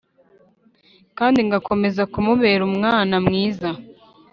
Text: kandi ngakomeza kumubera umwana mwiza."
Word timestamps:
kandi 1.17 1.37
ngakomeza 1.47 2.03
kumubera 2.11 2.61
umwana 2.69 3.15
mwiza." 3.25 3.69